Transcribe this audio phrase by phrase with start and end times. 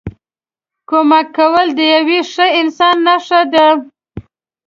[0.89, 3.67] کمک کول د یوه ښه انسان نښه ده.